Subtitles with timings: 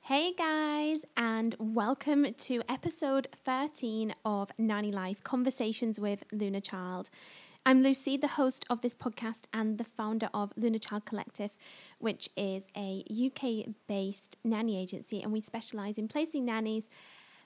[0.00, 7.10] Hey guys, and welcome to episode 13 of Nanny Life Conversations with Luna Child.
[7.66, 11.50] I'm Lucy, the host of this podcast and the founder of Luna Child Collective,
[11.98, 16.88] which is a UK based nanny agency, and we specialize in placing nannies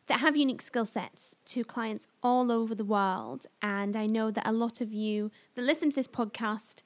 [0.07, 3.47] that have unique skill sets to clients all over the world.
[3.61, 6.83] And I know that a lot of you that listen to this podcast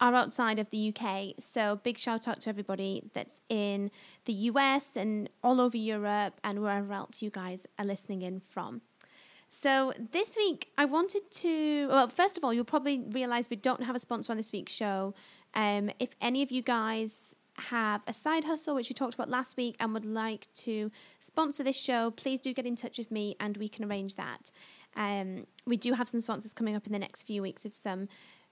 [0.00, 1.34] are outside of the UK.
[1.38, 3.90] So, big shout out to everybody that's in
[4.24, 8.80] the US and all over Europe and wherever else you guys are listening in from.
[9.50, 13.82] So, this week I wanted to, well, first of all, you'll probably realize we don't
[13.82, 15.14] have a sponsor on this week's show.
[15.54, 19.56] Um, if any of you guys have a side hustle, which we talked about last
[19.56, 23.36] week, and would like to sponsor this show, please do get in touch with me
[23.38, 24.50] and we can arrange that.
[24.96, 28.08] Um, we do have some sponsors coming up in the next few weeks of some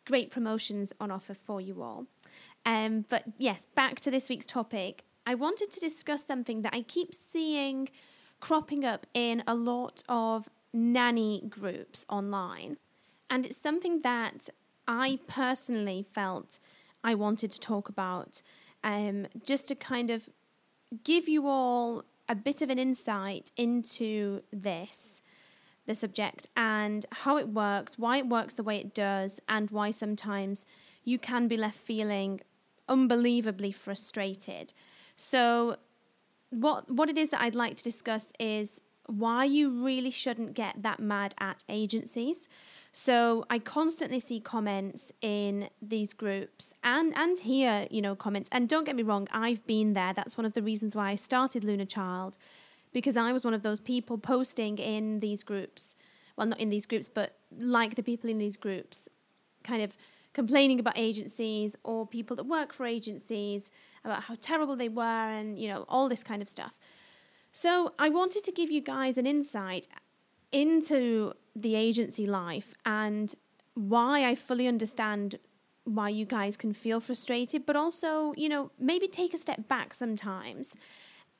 [0.07, 2.07] great promotions on offer for you all.
[2.65, 5.05] Um, but yes, back to this week's topic.
[5.27, 7.91] I wanted to discuss something that I keep seeing
[8.41, 12.79] cropping up in a lot of nanny groups online.
[13.29, 14.49] And it's something that
[14.87, 16.59] I personally felt
[17.05, 18.43] I wanted to talk about
[18.85, 20.29] um, just to kind of
[21.05, 25.23] give you all a bit of an insight into this
[25.87, 29.91] the subject and how it works, why it works the way it does, and why
[29.91, 30.67] sometimes
[31.03, 32.43] you can be left feeling
[32.89, 34.75] unbelievably frustrated.
[35.17, 35.77] So,
[36.51, 40.83] what what it is that I'd like to discuss is why you really shouldn't get
[40.83, 42.49] that mad at agencies.
[43.01, 48.51] So I constantly see comments in these groups and and hear, you know, comments.
[48.51, 50.13] And don't get me wrong, I've been there.
[50.13, 52.39] That's one of the reasons why I started Luna Child
[52.93, 55.95] because I was one of those people posting in these groups.
[56.37, 59.09] Well, not in these groups, but like the people in these groups,
[59.63, 59.97] kind of
[60.33, 63.71] complaining about agencies or people that work for agencies
[64.05, 66.73] about how terrible they were and, you know, all this kind of stuff.
[67.53, 69.87] So I wanted to give you guys an insight
[70.53, 73.35] into the agency life and
[73.75, 75.39] why I fully understand
[75.85, 79.95] why you guys can feel frustrated, but also, you know, maybe take a step back
[79.95, 80.77] sometimes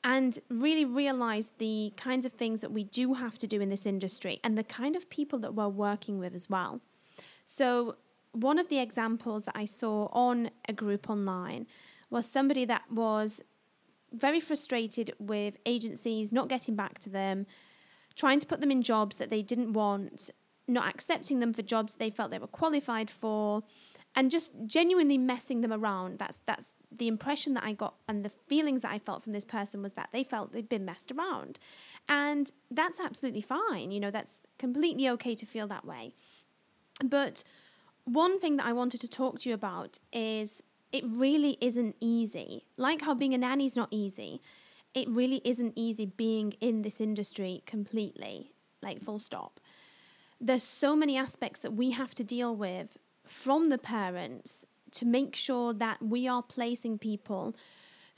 [0.03, 3.85] and really realize the kinds of things that we do have to do in this
[3.85, 6.81] industry and the kind of people that we're working with as well.
[7.45, 7.95] So,
[8.31, 11.65] one of the examples that I saw on a group online
[12.11, 13.41] was somebody that was
[14.13, 17.47] very frustrated with agencies not getting back to them,
[18.19, 20.29] trying to put them in jobs that they didn't want,
[20.67, 23.63] not accepting them for jobs they felt they were qualified for,
[24.13, 26.19] and just genuinely messing them around.
[26.19, 29.45] That's that's the impression that I got and the feelings that I felt from this
[29.45, 31.59] person was that they felt they'd been messed around.
[32.09, 33.91] And that's absolutely fine.
[33.91, 36.13] You know, that's completely okay to feel that way.
[37.03, 37.43] But
[38.03, 42.65] one thing that I wanted to talk to you about is it really isn't easy.
[42.75, 44.41] Like how being a nanny is not easy,
[44.93, 48.51] it really isn't easy being in this industry completely,
[48.81, 49.59] like full stop.
[50.41, 55.35] There's so many aspects that we have to deal with from the parents to make
[55.35, 57.55] sure that we are placing people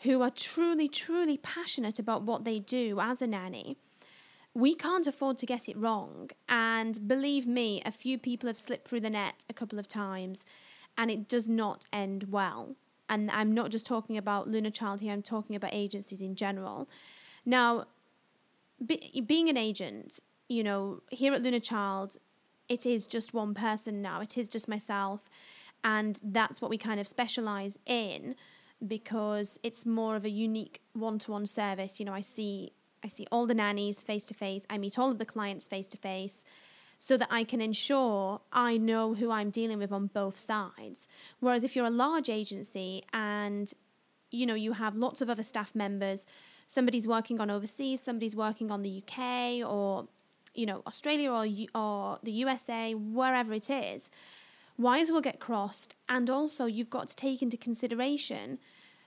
[0.04, 3.78] who are truly, truly passionate about what they do as a nanny.
[4.54, 6.31] We can't afford to get it wrong.
[6.50, 10.46] And believe me, a few people have slipped through the net a couple of times
[10.98, 12.76] and it does not end well.
[13.12, 16.90] And I'm not just talking about Luna Child here, I'm talking about agencies in general.
[17.46, 17.86] Now,
[18.84, 22.18] be, being an agent, you know, here at Luna Child,
[22.68, 25.30] it is just one person now, it is just myself
[25.84, 28.36] and that's what we kind of specialize in
[28.86, 32.72] because it's more of a unique one-to-one service you know i see
[33.04, 35.88] i see all the nannies face to face i meet all of the clients face
[35.88, 36.44] to face
[37.01, 41.07] so that i can ensure i know who i'm dealing with on both sides
[41.39, 43.73] whereas if you're a large agency and
[44.29, 46.25] you know you have lots of other staff members
[46.67, 49.17] somebody's working on overseas somebody's working on the uk
[49.67, 50.07] or
[50.53, 54.09] you know australia or, or the usa wherever it is
[54.81, 58.59] wires will get crossed, and also you've got to take into consideration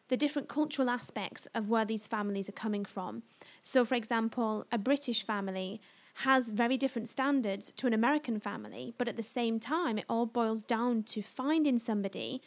[0.08, 3.22] the different cultural aspects of where these families are coming from.
[3.62, 5.80] So, for example, a British family
[6.18, 10.26] has very different standards to an American family, but at the same time, it all
[10.26, 12.40] boils down to finding somebody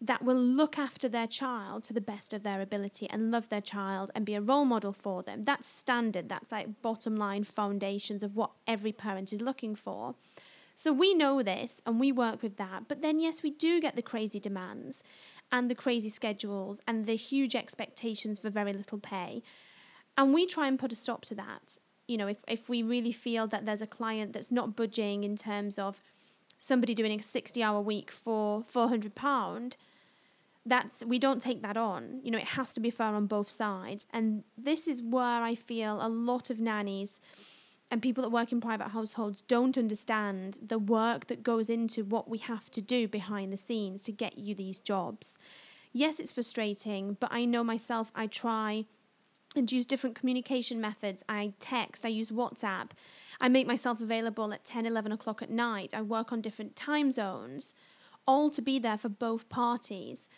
[0.00, 3.60] that will look after their child to the best of their ability and love their
[3.60, 5.44] child and be a role model for them.
[5.44, 10.14] That's standard, that's like bottom line foundations of what every parent is looking for.
[10.74, 12.88] So we know this and we work with that.
[12.88, 15.02] But then, yes, we do get the crazy demands
[15.50, 19.42] and the crazy schedules and the huge expectations for very little pay.
[20.18, 21.78] And we try and put a stop to that.
[22.06, 25.36] You know, if, if we really feel that there's a client that's not budging in
[25.36, 26.02] terms of
[26.58, 29.76] somebody doing a 60 hour week for 400 pound,
[30.64, 32.20] that's we don't take that on.
[32.22, 34.06] You know, it has to be fair on both sides.
[34.12, 37.20] And this is where I feel a lot of nannies
[37.90, 42.28] and people that work in private households don't understand the work that goes into what
[42.28, 45.38] we have to do behind the scenes to get you these jobs.
[45.92, 48.86] Yes, it's frustrating, but I know myself, I try
[49.56, 51.22] and use different communication methods.
[51.28, 52.90] I text, I use WhatsApp,
[53.40, 57.10] I make myself available at 10, 11 o'clock at night, I work on different time
[57.10, 57.74] zones,
[58.26, 60.28] all to be there for both parties.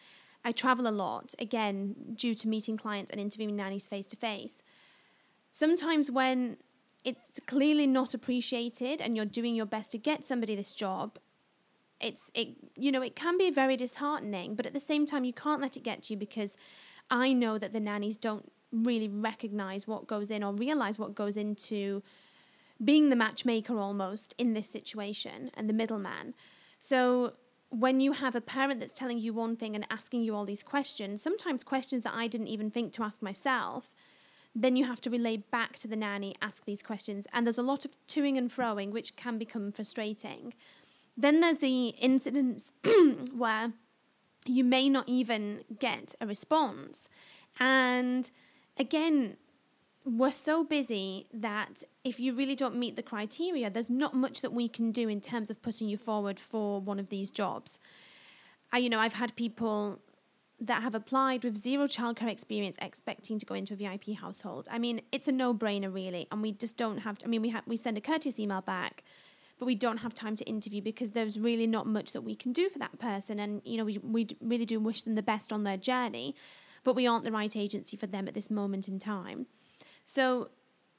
[0.44, 4.62] I travel a lot, again, due to meeting clients and interviewing nannies face to face.
[5.50, 6.58] Sometimes when
[7.04, 11.18] it's clearly not appreciated and you're doing your best to get somebody this job
[12.00, 15.32] it's it you know it can be very disheartening but at the same time you
[15.32, 16.56] can't let it get to you because
[17.10, 21.36] i know that the nannies don't really recognize what goes in or realize what goes
[21.36, 22.02] into
[22.82, 26.34] being the matchmaker almost in this situation and the middleman
[26.78, 27.32] so
[27.70, 30.62] when you have a parent that's telling you one thing and asking you all these
[30.62, 33.90] questions sometimes questions that i didn't even think to ask myself
[34.54, 37.62] then you have to relay back to the nanny, ask these questions, and there's a
[37.62, 40.54] lot of toing and froing, which can become frustrating.
[41.16, 42.72] Then there's the incidents
[43.32, 43.72] where
[44.46, 47.08] you may not even get a response.
[47.60, 48.30] And
[48.78, 49.36] again,
[50.04, 54.52] we're so busy that if you really don't meet the criteria, there's not much that
[54.52, 57.78] we can do in terms of putting you forward for one of these jobs.
[58.72, 60.00] I, you know, I've had people
[60.60, 64.68] that have applied with zero childcare experience expecting to go into a VIP household.
[64.70, 67.54] I mean, it's a no-brainer really, and we just don't have to, I mean, we
[67.66, 69.04] we send a courteous email back,
[69.58, 72.52] but we don't have time to interview because there's really not much that we can
[72.52, 75.52] do for that person and you know, we we really do wish them the best
[75.52, 76.34] on their journey,
[76.88, 79.44] but we aren't the right agency for them at this moment in time.
[80.06, 80.48] So,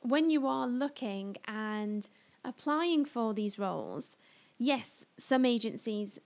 [0.02, 2.08] when you are looking and
[2.46, 4.16] applying for these roles,
[4.60, 6.20] yes, some agencies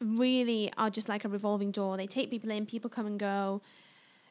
[0.00, 1.98] really are just like a revolving door.
[1.98, 3.60] They take people in, people come and go.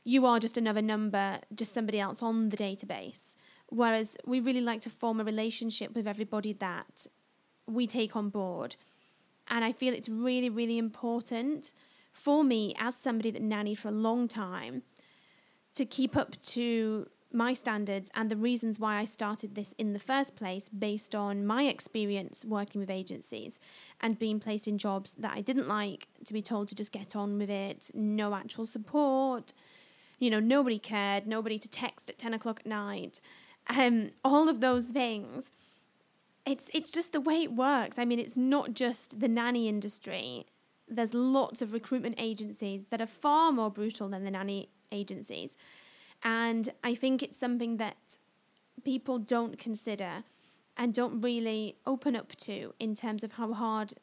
[0.04, 3.36] You are just another number, just somebody else on the database.
[3.70, 7.06] Whereas we really like to form a relationship with everybody that
[7.68, 8.78] we take on board.
[9.48, 11.72] And I feel it's really, really important
[12.16, 14.82] for me as somebody that nannied for a long time
[15.74, 20.00] to keep up to my standards and the reasons why I started this in the
[20.00, 23.60] first place based on my experience working with agencies
[24.00, 27.16] and being placed in jobs that I didn't like, to be told to just get
[27.16, 29.54] on with it, no actual support,
[30.18, 33.20] you know, nobody cared, nobody to text at 10 o'clock at night,
[33.68, 35.52] um, all of those things.
[36.46, 38.00] It's, it's just the way it works.
[38.00, 40.46] I mean, it's not just the nanny industry.
[40.88, 45.58] There's lots of recruitment agencies that are far more brutal than the nanny agencies.
[46.24, 48.18] And I think it's something that
[48.84, 50.24] people don't consider
[50.78, 53.94] and don't really open up to in terms of how hard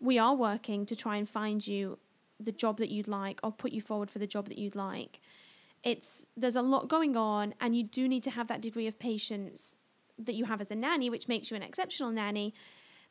[0.00, 1.98] we are working to try and find you
[2.38, 5.20] the job that you'd like or put you forward for the job that you'd like.
[5.82, 8.98] It's there's a lot going on and you do need to have that degree of
[8.98, 9.76] patience
[10.18, 12.54] that you have as a nanny which makes you an exceptional nanny,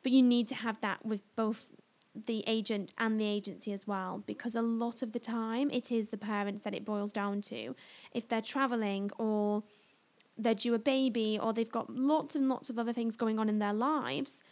[0.02, 1.72] but you need to have that with both
[2.14, 6.08] the agent and the agency as well because a lot of the time it is
[6.08, 7.74] the parents that it boils down to.
[8.12, 9.62] If they're traveling or
[10.36, 13.48] they're due a baby or they've got lots and lots of other things going on
[13.48, 14.42] in their lives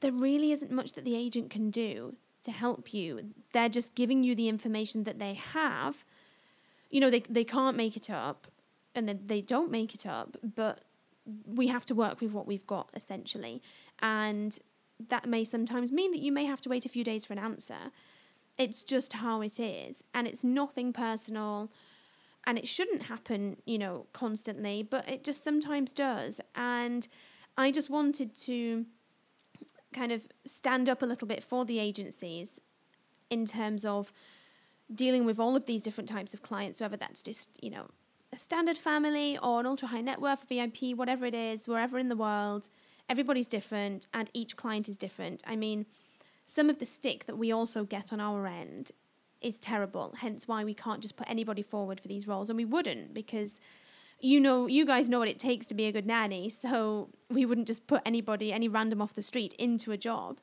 [0.00, 3.34] there really isn't much that the agent can do to help you.
[3.52, 6.04] They're just giving you the information that they have.
[6.90, 8.46] You know they they can't make it up
[8.94, 10.84] and then they don't make it up but
[11.46, 13.60] we have to work with what we've got essentially.
[14.00, 14.58] And
[15.08, 17.38] that may sometimes mean that you may have to wait a few days for an
[17.38, 17.92] answer.
[18.56, 20.02] It's just how it is.
[20.12, 21.70] And it's nothing personal.
[22.46, 26.40] And it shouldn't happen, you know, constantly, but it just sometimes does.
[26.54, 27.06] And
[27.56, 28.86] I just wanted to
[29.92, 32.60] kind of stand up a little bit for the agencies
[33.30, 34.12] in terms of
[34.92, 37.88] dealing with all of these different types of clients, whether that's just, you know,
[38.32, 42.08] a standard family or an ultra high net worth VIP, whatever it is, wherever in
[42.08, 42.68] the world
[43.08, 45.42] everybody's different and each client is different.
[45.46, 45.86] I mean,
[46.46, 48.92] some of the stick that we also get on our end
[49.40, 52.50] is terrible, hence why we can't just put anybody forward for these roles.
[52.50, 53.60] And we wouldn't because
[54.20, 57.46] you know, you guys know what it takes to be a good nanny, so we
[57.46, 60.40] wouldn't just put anybody, any random off the street, into a job.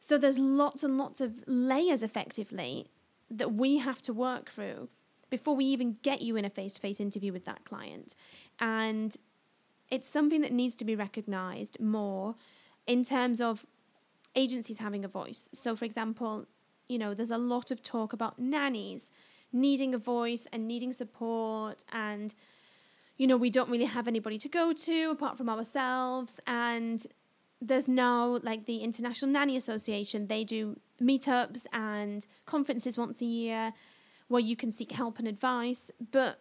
[0.00, 2.90] So there's lots and lots of layers effectively
[3.30, 4.88] that we have to work through
[5.30, 8.14] before we even get you in a face to face interview with that client.
[8.60, 9.16] And
[9.90, 12.34] it's something that needs to be recognized more
[12.86, 13.66] in terms of
[14.34, 15.48] agencies having a voice.
[15.52, 16.46] So, for example,
[16.88, 19.10] you know, there's a lot of talk about nannies
[19.52, 22.34] needing a voice and needing support and
[23.16, 26.38] you know, we don't really have anybody to go to apart from ourselves.
[26.46, 27.04] And
[27.60, 33.72] there's now like the International Nanny Association, they do meetups and conferences once a year
[34.28, 35.90] where you can seek help and advice.
[36.10, 36.40] But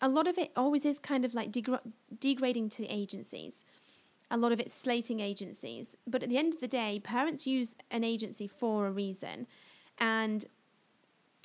[0.00, 3.64] a lot of it always is kind of like degra- degrading to agencies.
[4.30, 5.96] A lot of it's slating agencies.
[6.06, 9.46] But at the end of the day, parents use an agency for a reason.
[9.98, 10.44] And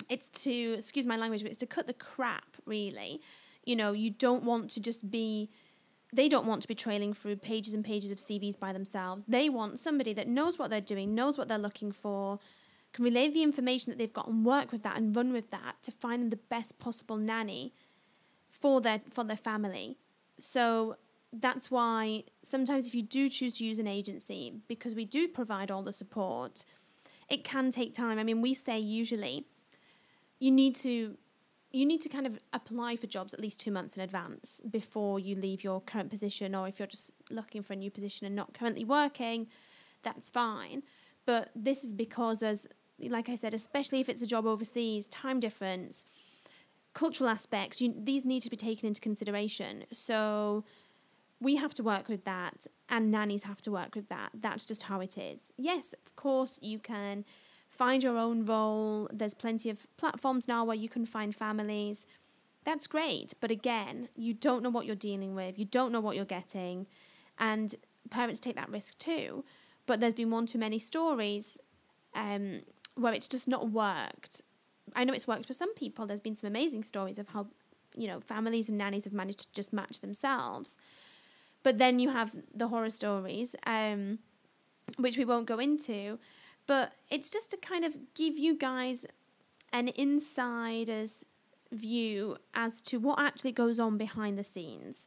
[0.08, 3.20] it's to, excuse my language, but it's to cut the crap, really.
[3.64, 5.50] You know, you don't want to just be
[6.12, 9.24] they don't want to be trailing through pages and pages of CVs by themselves.
[9.26, 12.38] They want somebody that knows what they're doing, knows what they're looking for,
[12.92, 15.82] can relay the information that they've got and work with that and run with that
[15.82, 17.74] to find them the best possible nanny
[18.66, 19.96] for their for their family.
[20.40, 20.96] So
[21.32, 25.70] that's why sometimes if you do choose to use an agency, because we do provide
[25.70, 26.64] all the support,
[27.28, 28.18] it can take time.
[28.18, 29.44] I mean, we say usually
[30.40, 31.16] you need to
[31.70, 35.20] you need to kind of apply for jobs at least two months in advance before
[35.20, 38.34] you leave your current position, or if you're just looking for a new position and
[38.34, 39.46] not currently working,
[40.02, 40.82] that's fine.
[41.24, 42.66] But this is because there's,
[43.16, 46.06] like I said, especially if it's a job overseas, time difference,
[46.96, 49.84] cultural aspects, you, these need to be taken into consideration.
[49.92, 50.64] So
[51.40, 54.30] we have to work with that, and nannies have to work with that.
[54.32, 55.52] That's just how it is.
[55.58, 57.26] Yes, of course, you can
[57.68, 59.10] find your own role.
[59.12, 62.06] There's plenty of platforms now where you can find families.
[62.64, 63.34] That's great.
[63.42, 66.86] But again, you don't know what you're dealing with, you don't know what you're getting.
[67.38, 67.74] And
[68.08, 69.44] parents take that risk too.
[69.84, 71.58] But there's been one too many stories
[72.14, 72.62] um,
[72.94, 74.40] where it's just not worked.
[74.96, 76.06] I know it's worked for some people.
[76.06, 77.46] There's been some amazing stories of how,
[77.94, 80.78] you know, families and nannies have managed to just match themselves.
[81.62, 84.20] But then you have the horror stories, um,
[84.98, 86.18] which we won't go into,
[86.66, 89.06] but it's just to kind of give you guys
[89.72, 91.24] an insider's
[91.72, 95.06] view as to what actually goes on behind the scenes.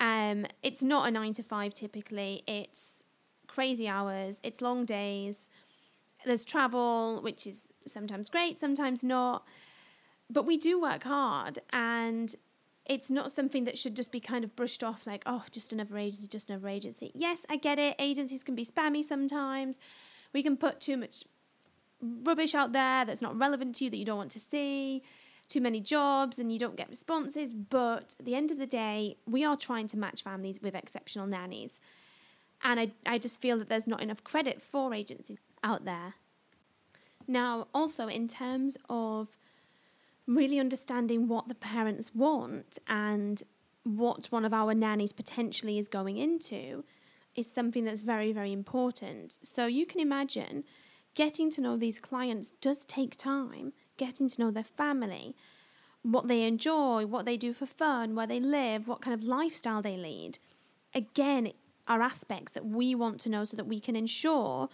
[0.00, 3.04] Um, it's not a nine to five typically, it's
[3.46, 5.48] crazy hours, it's long days,
[6.24, 9.46] there's travel, which is sometimes great, sometimes not.
[10.30, 12.34] But we do work hard and
[12.86, 15.96] it's not something that should just be kind of brushed off like, oh, just another
[15.96, 17.12] agency, just another agency.
[17.14, 17.94] Yes, I get it.
[17.98, 19.78] Agencies can be spammy sometimes
[20.34, 21.24] we can put too much
[22.02, 25.02] rubbish out there that's not relevant to you that you don't want to see
[25.48, 29.16] too many jobs and you don't get responses but at the end of the day
[29.26, 31.80] we are trying to match families with exceptional nannies
[32.62, 36.14] and I, I just feel that there's not enough credit for agencies out there
[37.26, 39.28] now also in terms of
[40.26, 43.42] really understanding what the parents want and
[43.82, 46.84] what one of our nannies potentially is going into
[47.34, 49.38] is something that's very, very important.
[49.42, 50.64] So you can imagine
[51.14, 55.36] getting to know these clients does take time, getting to know their family,
[56.02, 59.82] what they enjoy, what they do for fun, where they live, what kind of lifestyle
[59.82, 60.38] they lead.
[60.94, 61.52] Again,
[61.86, 64.70] are aspects that we want to know so that we can ensure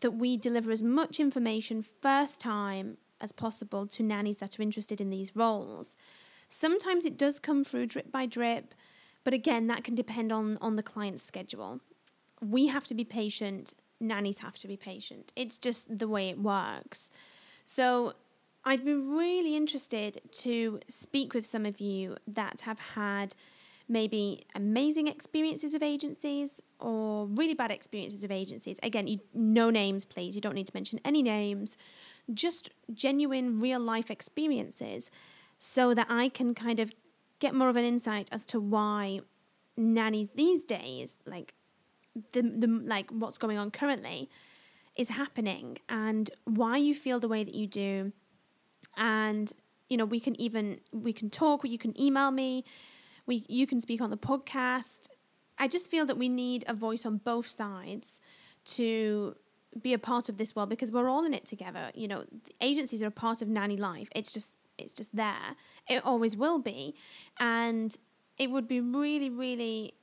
[0.00, 5.00] that we deliver as much information first time as possible to nannies that are interested
[5.00, 5.96] in these roles.
[6.48, 8.74] Sometimes it does come through drip by drip,
[9.24, 11.80] but again, that can depend on, on the client's schedule
[12.40, 15.32] we have to be patient, nannies have to be patient.
[15.36, 17.10] It's just the way it works.
[17.64, 18.14] So
[18.64, 23.34] I'd be really interested to speak with some of you that have had
[23.88, 28.80] maybe amazing experiences with agencies or really bad experiences with agencies.
[28.82, 30.34] Again, you no names, please.
[30.34, 31.76] You don't need to mention any names.
[32.32, 35.10] Just genuine real life experiences
[35.58, 36.92] so that I can kind of
[37.38, 39.20] get more of an insight as to why
[39.76, 41.54] nannies these days like
[42.32, 44.30] the, the like what's going on currently
[44.96, 48.12] is happening and why you feel the way that you do
[48.96, 49.52] and
[49.90, 52.64] you know we can even we can talk you can email me
[53.26, 55.08] we you can speak on the podcast.
[55.58, 58.20] I just feel that we need a voice on both sides
[58.66, 59.36] to
[59.80, 61.90] be a part of this world because we're all in it together.
[61.94, 62.24] You know
[62.60, 64.08] agencies are a part of nanny life.
[64.14, 65.56] It's just it's just there.
[65.88, 66.94] It always will be.
[67.38, 67.96] And
[68.38, 69.94] it would be really really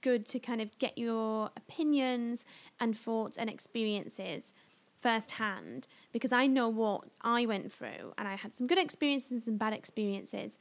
[0.00, 2.44] good to kind of get your opinions
[2.80, 4.52] and thoughts and experiences
[5.00, 9.58] firsthand because I know what I went through and I had some good experiences and
[9.58, 10.58] bad experiences.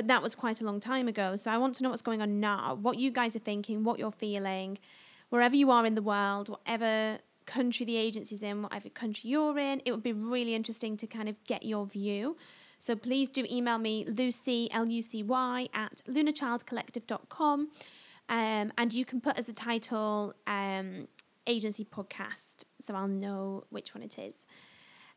[0.00, 1.36] But that was quite a long time ago.
[1.36, 3.98] So I want to know what's going on now, what you guys are thinking, what
[3.98, 4.78] you're feeling,
[5.28, 9.82] wherever you are in the world, whatever country the agency's in, whatever country you're in.
[9.84, 12.38] It would be really interesting to kind of get your view.
[12.78, 17.68] So please do email me, Lucy, L U C Y, at lunachildcollective.com.
[18.30, 21.08] Um, and you can put as the title um,
[21.46, 24.46] agency podcast, so I'll know which one it is.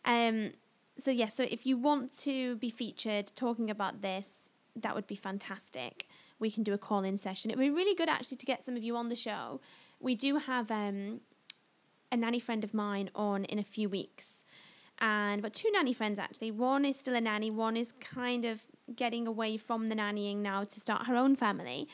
[0.04, 0.52] Um,
[0.98, 4.43] so yeah, so if you want to be featured talking about this,
[4.76, 6.08] that would be fantastic.
[6.40, 7.52] we can do a call in session.
[7.52, 9.62] It would be really good actually to get some of you on the show.
[10.00, 11.22] We do have um,
[12.12, 14.44] a nanny friend of mine on in a few weeks.
[15.00, 16.52] And but two nanny friends actually.
[16.52, 18.66] One is still a nanny, one is kind of
[18.96, 21.88] getting away from the nannying now to start her own family.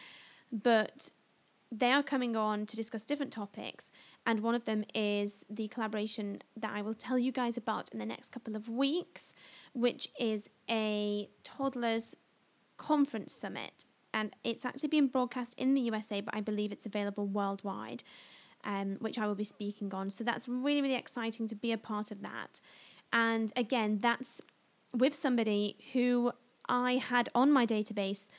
[0.51, 1.11] But
[1.71, 3.91] they are coming on to discuss different topics,
[4.25, 7.99] and one of them is the collaboration that I will tell you guys about in
[7.99, 9.35] the next couple of weeks,
[9.73, 12.15] which is a toddlers
[12.79, 13.85] conference summit.
[14.11, 18.03] And it's actually being broadcast in the USA, but I believe it's available worldwide,
[18.63, 20.09] um, which I will be speaking on.
[20.09, 22.59] So that's really, really exciting to be a part of that.
[23.13, 24.41] And again, that's
[24.95, 26.31] with somebody who
[26.67, 28.29] I had on my database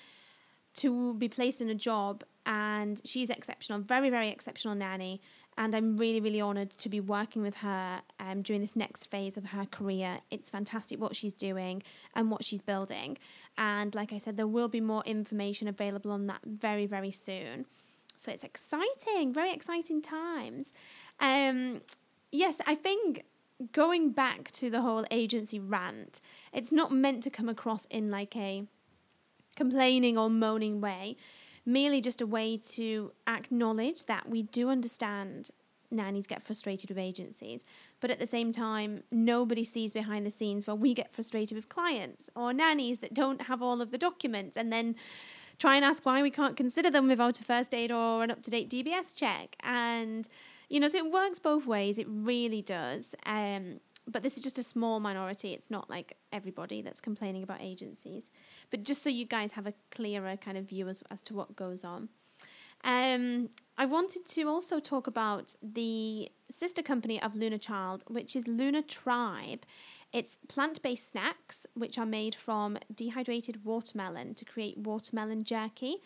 [0.74, 5.20] to be placed in a job and she's exceptional, very, very exceptional nanny.
[5.56, 9.36] And I'm really, really honoured to be working with her um, during this next phase
[9.36, 10.20] of her career.
[10.30, 11.82] It's fantastic what she's doing
[12.14, 13.18] and what she's building.
[13.58, 17.66] And like I said, there will be more information available on that very, very soon.
[18.16, 20.72] So it's exciting, very exciting times.
[21.20, 21.82] Um,
[22.30, 23.24] yes, I think
[23.72, 26.20] going back to the whole agency rant,
[26.52, 28.64] it's not meant to come across in like a
[29.56, 31.16] complaining or moaning way,
[31.72, 35.50] merely just a way to acknowledge that we do understand
[35.90, 37.64] nannies get frustrated with agencies,
[38.00, 41.68] but at the same time, nobody sees behind the scenes where we get frustrated with
[41.68, 44.94] clients or nannies that don't have all of the documents and then
[45.58, 48.42] try and ask why we can't consider them without a first aid or an up
[48.42, 49.56] to date DBS check.
[49.60, 50.26] And,
[50.68, 53.14] you know, so it works both ways, it really does.
[53.26, 55.52] Um, but this is just a small minority.
[55.52, 58.30] It's not like everybody that's complaining about agencies.
[58.70, 61.56] But just so you guys have a clearer kind of view as, as to what
[61.56, 62.08] goes on.
[62.82, 68.48] Um, I wanted to also talk about the sister company of Luna Child, which is
[68.48, 69.64] Luna Tribe.
[70.12, 75.98] It's plant based snacks which are made from dehydrated watermelon to create watermelon jerky.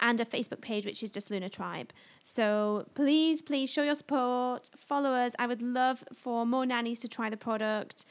[0.00, 1.92] and a Facebook page, which is just Luna Tribe.
[2.24, 5.32] So please, please show your support, follow us.
[5.38, 8.04] I would love for more nannies to try the product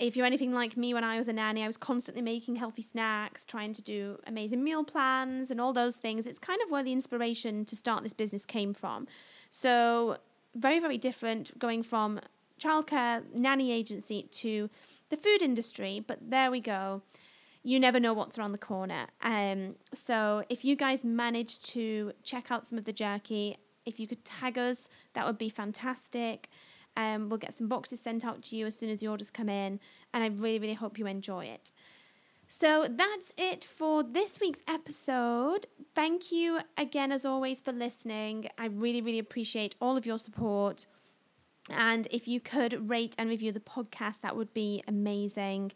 [0.00, 2.82] if you're anything like me when I was a nanny, I was constantly making healthy
[2.82, 6.26] snacks, trying to do amazing meal plans and all those things.
[6.26, 9.08] It's kind of where the inspiration to start this business came from.
[9.50, 10.18] So,
[10.54, 12.20] very, very different going from
[12.60, 14.70] childcare nanny agency to
[15.08, 16.02] the food industry.
[16.06, 17.02] But there we go.
[17.64, 19.08] You never know what's around the corner.
[19.22, 24.06] Um, so, if you guys manage to check out some of the jerky, if you
[24.06, 26.48] could tag us, that would be fantastic.
[26.98, 29.48] Um, we'll get some boxes sent out to you as soon as the orders come
[29.48, 29.78] in,
[30.12, 31.70] and I really, really hope you enjoy it.
[32.48, 35.66] So that's it for this week's episode.
[35.94, 38.48] Thank you again, as always, for listening.
[38.58, 40.86] I really, really appreciate all of your support.
[41.70, 45.70] And if you could rate and review the podcast, that would be amazing.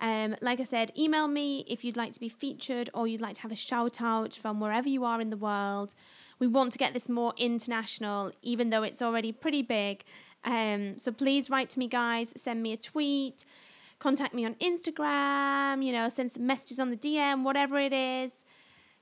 [0.00, 3.34] Um, like I said, email me if you'd like to be featured or you'd like
[3.34, 5.94] to have a shout out from wherever you are in the world.
[6.38, 10.04] We want to get this more international, even though it's already pretty big.
[10.44, 12.32] Um, so please write to me, guys.
[12.36, 13.44] Send me a tweet.
[13.98, 15.84] Contact me on Instagram.
[15.84, 18.44] You know, send some messages on the DM, whatever it is.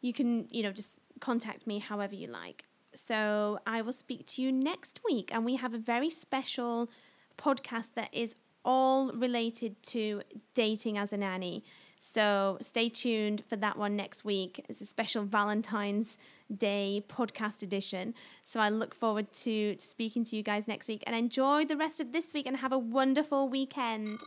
[0.01, 2.65] You can, you know, just contact me however you like.
[2.95, 6.91] So I will speak to you next week, and we have a very special
[7.37, 10.23] podcast that is all related to
[10.55, 11.65] dating as a nanny.
[12.01, 14.65] So stay tuned for that one next week.
[14.69, 16.19] It's a special Valentine's
[16.55, 18.15] Day podcast edition.
[18.45, 22.01] So I look forward to, speaking to you guys next week and enjoy the rest
[22.01, 24.21] of this week and have a wonderful weekend.